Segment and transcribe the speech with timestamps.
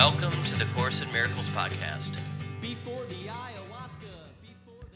[0.00, 2.18] Welcome to the Course in Miracles podcast.
[2.62, 4.88] Before the ayahuasca, before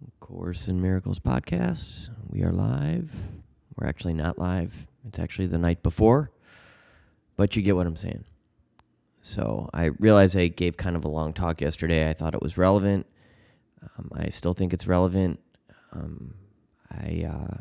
[0.00, 2.10] the Course in Miracles podcast.
[2.28, 3.12] We are live.
[3.76, 4.88] We're actually not live.
[5.06, 6.32] It's actually the night before,
[7.36, 8.24] but you get what I'm saying.
[9.22, 12.10] So I realize I gave kind of a long talk yesterday.
[12.10, 13.06] I thought it was relevant.
[13.96, 15.38] Um, I still think it's relevant.
[15.92, 16.34] Um,
[16.90, 17.58] I uh,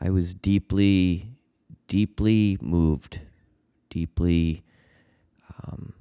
[0.00, 1.32] I was deeply,
[1.88, 3.18] deeply moved,
[3.90, 4.62] deeply.
[5.64, 5.94] Um,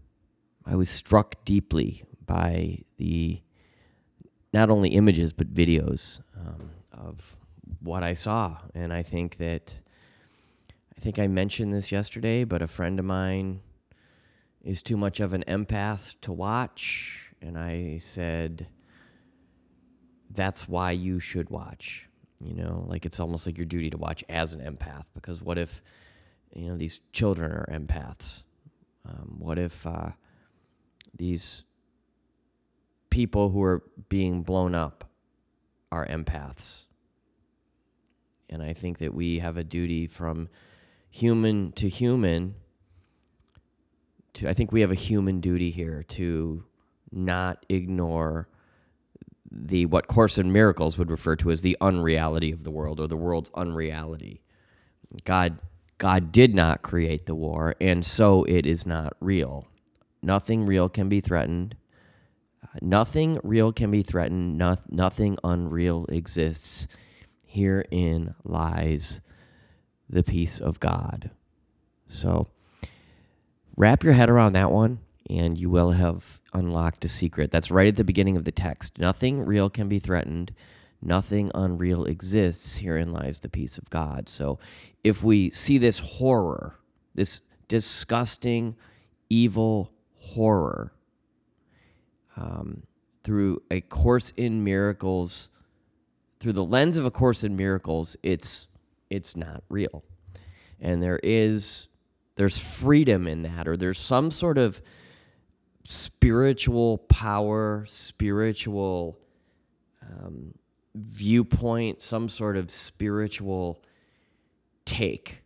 [0.66, 3.41] I was struck deeply by the
[4.53, 7.35] not only images but videos um, of
[7.81, 9.75] what I saw, and I think that
[10.97, 13.59] I think I mentioned this yesterday, but a friend of mine
[14.63, 18.67] is too much of an empath to watch, and I said
[20.30, 22.09] that's why you should watch.
[22.44, 25.58] You know, like it's almost like your duty to watch as an empath, because what
[25.58, 25.81] if
[26.53, 28.45] you know these children are empaths?
[29.08, 30.12] Um, what if uh,
[31.16, 31.64] these
[33.16, 35.09] people who are being blown up
[35.89, 36.84] are empaths.
[38.50, 40.50] And I think that we have a duty from
[41.09, 42.56] human to human
[44.34, 46.66] to I think we have a human duty here to
[47.09, 48.50] not ignore
[49.50, 53.08] the what Course in Miracles would refer to as the unreality of the world or
[53.08, 54.42] the world's unreality.
[55.23, 55.59] God
[55.97, 59.67] God did not create the war, and so it is not real.
[60.21, 61.75] Nothing real can be threatened.
[62.81, 64.57] Nothing real can be threatened.
[64.57, 66.88] No, nothing unreal exists.
[67.43, 69.21] Herein lies
[70.09, 71.31] the peace of God.
[72.07, 72.47] So
[73.77, 77.51] wrap your head around that one, and you will have unlocked a secret.
[77.51, 78.99] That's right at the beginning of the text.
[78.99, 80.53] Nothing real can be threatened.
[81.01, 82.77] Nothing unreal exists.
[82.77, 84.27] Herein lies the peace of God.
[84.29, 84.59] So
[85.03, 86.79] if we see this horror,
[87.13, 88.75] this disgusting,
[89.29, 90.93] evil horror,
[92.38, 92.83] um,
[93.23, 95.49] through a course in miracles,
[96.39, 98.67] through the lens of a course in miracles, it's
[99.09, 100.03] it's not real,
[100.79, 101.88] and there is
[102.35, 104.81] there's freedom in that, or there's some sort of
[105.88, 109.17] spiritual power, spiritual
[110.01, 110.53] um,
[110.95, 113.83] viewpoint, some sort of spiritual
[114.85, 115.44] take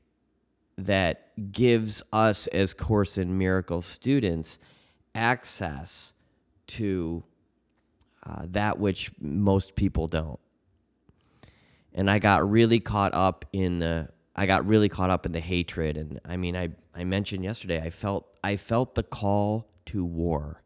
[0.78, 4.60] that gives us as Course in Miracles students
[5.16, 6.14] access
[6.68, 7.24] to
[8.24, 10.40] uh, that which most people don't.
[11.94, 15.40] And I got really caught up in the I got really caught up in the
[15.40, 20.06] hatred and I mean I I mentioned yesterday I felt I felt the call to
[20.06, 20.62] war.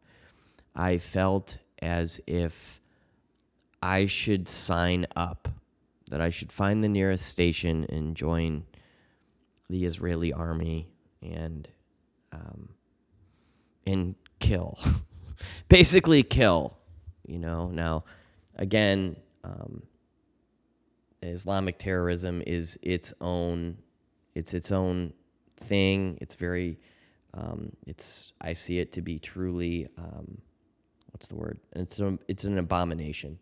[0.76, 2.80] I felt as if
[3.84, 5.46] I should sign up,
[6.08, 8.64] that I should find the nearest station and join
[9.68, 10.88] the Israeli army
[11.20, 11.68] and
[12.32, 12.70] um,
[13.86, 14.78] and kill,
[15.68, 16.78] basically kill.
[17.26, 17.68] You know.
[17.68, 18.04] Now,
[18.56, 19.82] again, um,
[21.20, 23.76] Islamic terrorism is its own,
[24.34, 25.12] it's its own
[25.58, 26.16] thing.
[26.22, 26.78] It's very,
[27.34, 30.38] um, it's I see it to be truly, um,
[31.12, 31.60] what's the word?
[31.76, 33.38] It's a, it's an abomination.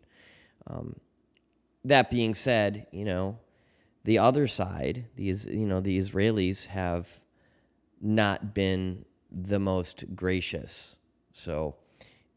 [0.67, 0.95] Um,
[1.85, 3.39] that being said, you know,
[4.03, 7.23] the other side, these you know, the Israelis have
[8.01, 10.97] not been the most gracious.
[11.31, 11.75] So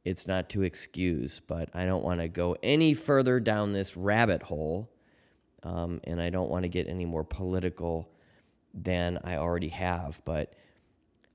[0.04, 4.42] it's not to excuse, but I don't want to go any further down this rabbit
[4.42, 4.90] hole.
[5.62, 8.08] Um, and I don't want to get any more political
[8.72, 10.22] than I already have.
[10.24, 10.54] But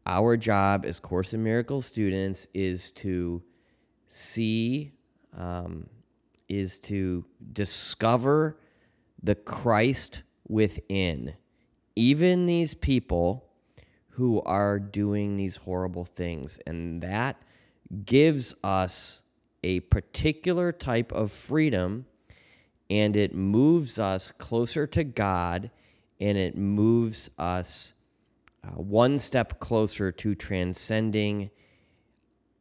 [0.05, 3.43] our job as Course in Miracles students is to
[4.07, 4.93] see
[5.37, 5.89] um,
[6.51, 7.23] is to
[7.53, 8.57] discover
[9.23, 11.33] the Christ within.
[11.95, 13.45] Even these people
[14.09, 16.59] who are doing these horrible things.
[16.67, 17.41] And that
[18.03, 19.23] gives us
[19.63, 22.05] a particular type of freedom
[22.89, 25.71] and it moves us closer to God
[26.19, 27.93] and it moves us
[28.65, 31.49] uh, one step closer to transcending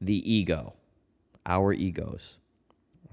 [0.01, 0.75] the ego,
[1.45, 2.40] our egos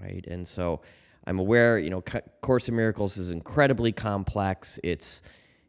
[0.01, 0.25] right?
[0.27, 0.81] And so
[1.25, 2.03] I'm aware, you know,
[2.41, 4.79] Course in Miracles is incredibly complex.
[4.83, 5.21] It's,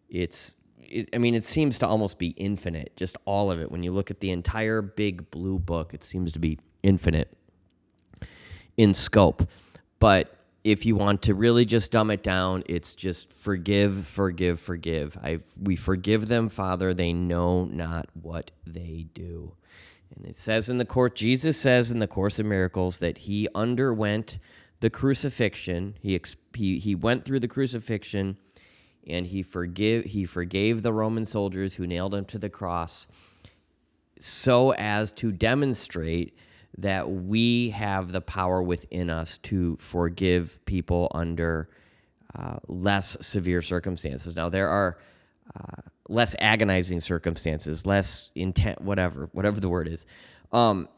[0.08, 3.70] it's, it, I mean, it seems to almost be infinite, just all of it.
[3.70, 7.36] When you look at the entire big blue book, it seems to be infinite
[8.76, 9.48] in scope.
[9.98, 10.34] But
[10.64, 15.16] if you want to really just dumb it down, it's just forgive, forgive, forgive.
[15.22, 16.94] I we forgive them, Father.
[16.94, 19.54] They know not what they do.
[20.16, 23.48] And it says in the court, Jesus says in the Course of Miracles that he
[23.54, 24.38] underwent
[24.80, 25.94] the crucifixion.
[26.00, 26.20] He,
[26.54, 28.36] he, he went through the crucifixion
[29.06, 33.06] and he forgive he forgave the Roman soldiers who nailed him to the cross,
[34.18, 36.36] so as to demonstrate
[36.76, 41.68] that we have the power within us to forgive people under
[42.36, 44.36] uh, less severe circumstances.
[44.36, 44.98] Now, there are
[45.56, 50.06] uh, less agonizing circumstances, less intent, whatever, whatever the word is.
[50.52, 50.88] Um,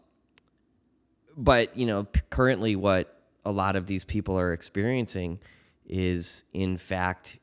[1.36, 5.40] but you know, p- currently, what a lot of these people are experiencing
[5.86, 7.38] is, in fact,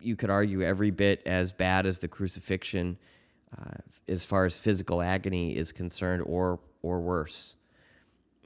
[0.00, 2.96] you could argue every bit as bad as the crucifixion,
[3.56, 7.56] uh, as far as physical agony is concerned, or or worse.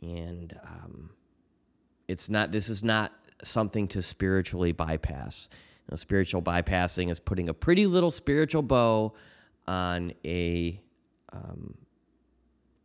[0.01, 1.11] And um,
[2.09, 2.51] it's not.
[2.51, 3.13] This is not
[3.45, 5.49] something to spiritually bypass.
[5.93, 9.13] Know, spiritual bypassing is putting a pretty little spiritual bow
[9.67, 10.81] on a
[11.35, 11.75] um,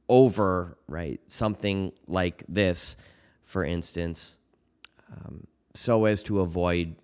[0.09, 2.97] over right something like this,
[3.43, 4.39] for instance,
[5.09, 6.97] um, so as to avoid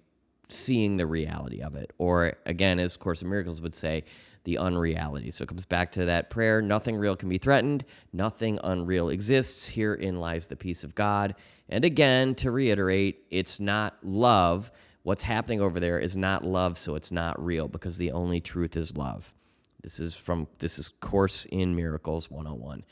[0.49, 4.03] seeing the reality of it, or again, as Course in Miracles would say,
[4.43, 5.31] the unreality.
[5.31, 9.69] So it comes back to that prayer nothing real can be threatened, nothing unreal exists.
[9.69, 11.35] Herein lies the peace of God.
[11.69, 14.69] And again, to reiterate, it's not love.
[15.03, 18.77] What's happening over there is not love, so it's not real because the only truth
[18.77, 19.33] is love.
[19.81, 22.83] This is from this is Course in Miracles 101.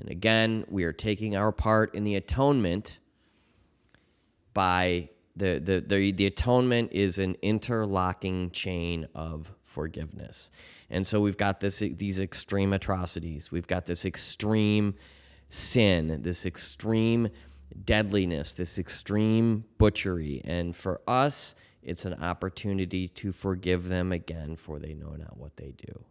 [0.00, 2.98] And again, we are taking our part in the atonement
[4.52, 10.50] by the the the, the atonement is an interlocking chain of forgiveness.
[10.90, 13.52] And so we've got this these extreme atrocities.
[13.52, 14.94] We've got this extreme
[15.50, 17.28] sin, this extreme
[17.84, 20.40] deadliness, this extreme butchery.
[20.44, 25.56] And for us, it's an opportunity to forgive them again, for they know not what
[25.56, 26.04] they do.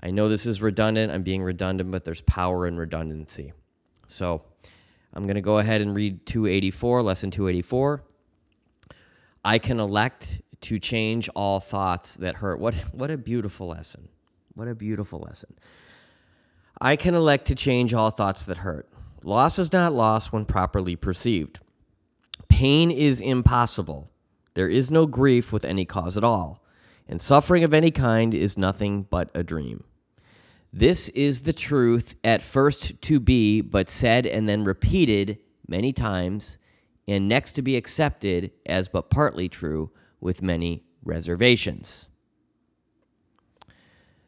[0.00, 1.12] I know this is redundant.
[1.12, 3.52] I'm being redundant, but there's power in redundancy.
[4.08, 4.42] So
[5.14, 8.02] I'm going to go ahead and read 284, lesson 284.
[9.44, 12.58] I can elect to change all thoughts that hurt.
[12.58, 14.08] What, what a beautiful lesson.
[14.54, 15.54] What a beautiful lesson.
[16.80, 18.88] I can elect to change all thoughts that hurt.
[19.24, 21.60] Loss is not loss when properly perceived.
[22.48, 24.10] Pain is impossible.
[24.54, 26.62] There is no grief with any cause at all,
[27.08, 29.84] and suffering of any kind is nothing but a dream.
[30.72, 36.58] This is the truth at first to be, but said and then repeated many times,
[37.06, 39.90] and next to be accepted as but partly true
[40.20, 42.08] with many reservations.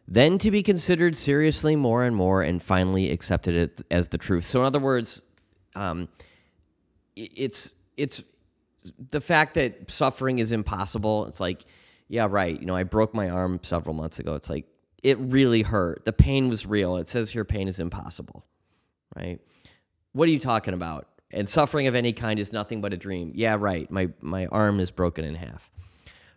[0.06, 4.44] Then to be considered seriously more and more, and finally accepted it as the truth.
[4.44, 5.22] So, in other words,
[5.74, 6.08] um,
[7.16, 8.22] it's it's
[8.98, 11.26] the fact that suffering is impossible.
[11.26, 11.64] It's like,
[12.08, 12.58] yeah, right.
[12.58, 14.34] You know, I broke my arm several months ago.
[14.34, 14.66] It's like
[15.02, 16.04] it really hurt.
[16.04, 16.96] The pain was real.
[16.96, 18.44] It says here, pain is impossible,
[19.16, 19.40] right?
[20.12, 21.08] What are you talking about?
[21.30, 23.32] And suffering of any kind is nothing but a dream.
[23.34, 23.90] Yeah, right.
[23.90, 25.70] My my arm is broken in half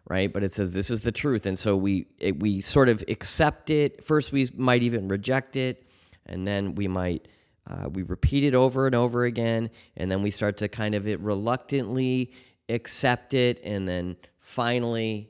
[0.08, 0.32] right?
[0.32, 3.70] But it says this is the truth, and so we it, we sort of accept
[3.70, 4.04] it.
[4.04, 5.84] First, we might even reject it,
[6.26, 7.28] and then we might
[7.70, 11.08] uh, we repeat it over and over again, and then we start to kind of
[11.08, 12.32] it reluctantly
[12.70, 15.30] accept it, and then finally,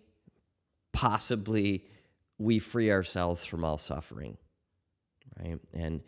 [0.91, 1.85] possibly,
[2.37, 4.37] we free ourselves from all suffering,
[5.39, 5.59] right?
[5.73, 6.01] And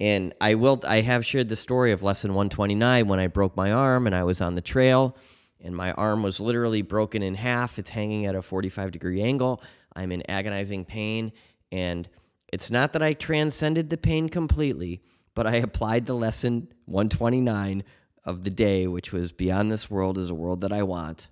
[0.00, 3.70] and I will I have shared the story of lesson 129 when I broke my
[3.70, 5.16] arm and I was on the trail
[5.62, 7.78] and my arm was literally broken in half.
[7.78, 9.62] It's hanging at a 45 degree angle.
[9.94, 11.32] I'm in agonizing pain.
[11.70, 12.08] And
[12.52, 15.02] it's not that I transcended the pain completely,
[15.34, 17.84] but I applied the lesson 129
[18.24, 21.28] of the day, which was Beyond this world is a world that I want.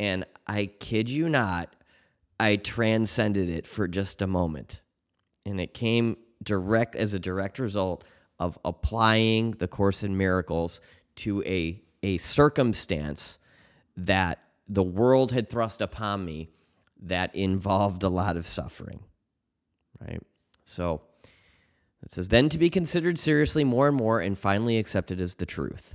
[0.00, 1.74] And I kid you not,
[2.40, 4.80] I transcended it for just a moment.
[5.46, 8.04] And it came direct as a direct result
[8.38, 10.80] of applying the Course in Miracles
[11.16, 13.38] to a a circumstance
[13.96, 16.50] that the world had thrust upon me
[17.02, 19.00] that involved a lot of suffering.
[20.00, 20.22] Right?
[20.64, 21.02] So
[22.02, 25.46] it says, then to be considered seriously more and more and finally accepted as the
[25.46, 25.94] truth.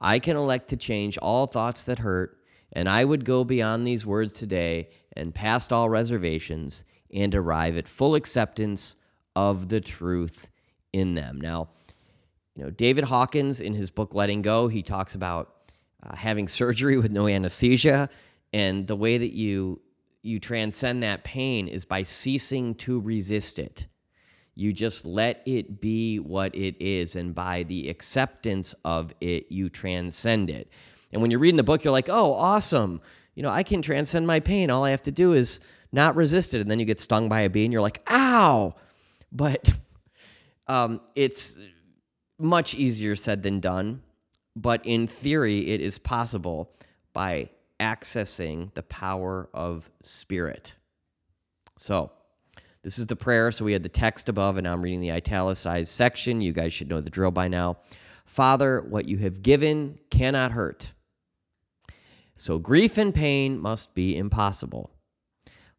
[0.00, 2.38] I can elect to change all thoughts that hurt,
[2.72, 7.86] and I would go beyond these words today and past all reservations and arrive at
[7.86, 8.96] full acceptance
[9.36, 10.50] of the truth
[10.92, 11.40] in them.
[11.40, 11.68] Now,
[12.54, 15.54] you know, David Hawkins in his book Letting Go, he talks about
[16.04, 18.08] uh, having surgery with no anesthesia,
[18.52, 19.80] and the way that you
[20.22, 23.88] you transcend that pain is by ceasing to resist it.
[24.54, 29.68] You just let it be what it is, and by the acceptance of it, you
[29.68, 30.70] transcend it.
[31.12, 33.00] And when you're reading the book, you're like, "Oh, awesome!
[33.34, 34.70] You know, I can transcend my pain.
[34.70, 37.40] All I have to do is not resist it." And then you get stung by
[37.40, 38.74] a bee, and you're like, "Ow!"
[39.30, 39.72] But
[40.66, 41.58] um, it's
[42.38, 44.02] much easier said than done,
[44.56, 46.72] but in theory, it is possible
[47.12, 50.74] by accessing the power of spirit.
[51.78, 52.12] So,
[52.82, 53.52] This is the prayer.
[53.52, 56.40] So we had the text above, and now I'm reading the italicized section.
[56.40, 57.78] You guys should know the drill by now.
[58.24, 60.92] Father, what you have given cannot hurt.
[62.34, 64.90] So grief and pain must be impossible.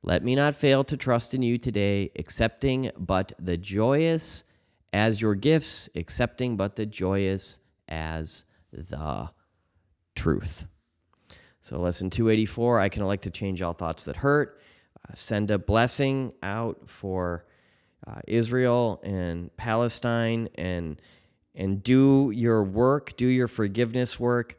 [0.01, 4.43] Let me not fail to trust in you today, accepting but the joyous
[4.93, 9.29] as your gifts, accepting but the joyous as the
[10.15, 10.67] truth.
[11.61, 14.59] So, lesson 284 I can elect to change all thoughts that hurt.
[14.97, 17.45] Uh, send a blessing out for
[18.05, 21.01] uh, Israel and Palestine and
[21.55, 24.57] and do your work, do your forgiveness work.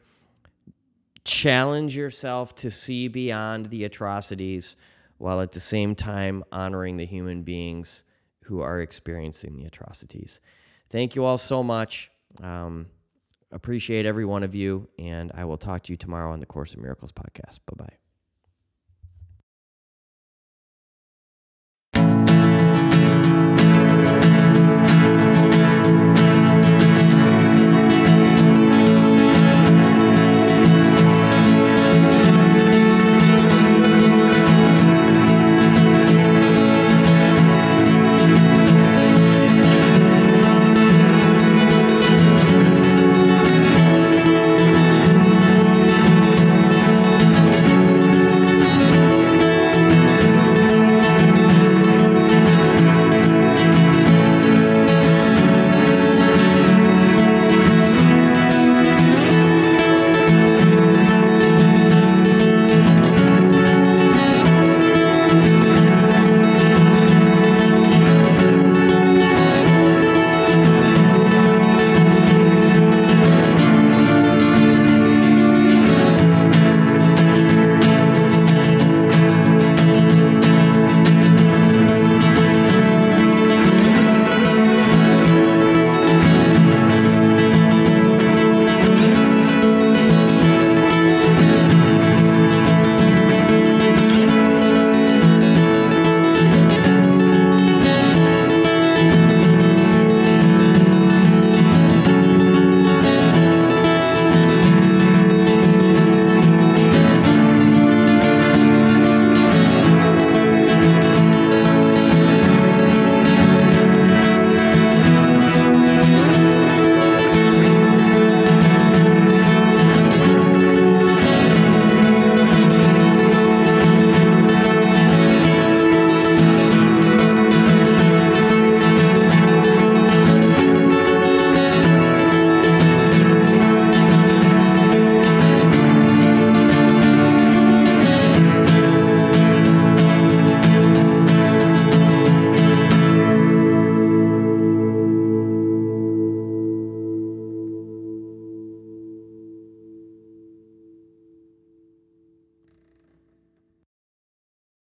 [1.25, 4.77] Challenge yourself to see beyond the atrocities
[5.19, 8.05] while at the same time honoring the human beings
[8.45, 10.41] who are experiencing the atrocities.
[10.91, 12.11] Thank you all so much.
[12.43, 12.87] Um,
[13.55, 16.75] appreciate every one of you, and I will talk to you tomorrow on the Course
[16.75, 17.61] in Miracles podcast.
[17.67, 18.04] Bye bye.